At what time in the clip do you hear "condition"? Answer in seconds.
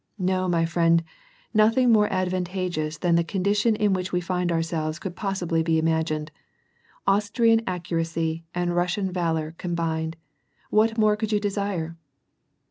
3.23-3.75